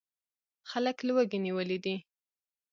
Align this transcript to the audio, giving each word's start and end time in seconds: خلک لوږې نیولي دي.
خلک 0.69 0.97
لوږې 1.07 1.39
نیولي 1.45 1.77
دي. 1.83 1.95